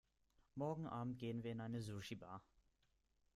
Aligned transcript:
Morgen 0.55 0.87
Abend 0.87 1.19
gehen 1.19 1.43
wir 1.43 1.51
in 1.51 1.61
eine 1.61 1.83
Sushibar. 1.83 2.41